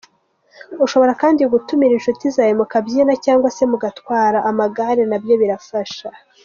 [0.85, 6.07] Ushobora kandi gutumira inshuti zawe mukabyina cyangwa se mugatwara amagare nabyo birafasha.